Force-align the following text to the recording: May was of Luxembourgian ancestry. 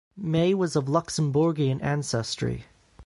May 0.17 0.55
was 0.55 0.75
of 0.75 0.85
Luxembourgian 0.85 1.77
ancestry. 1.83 2.65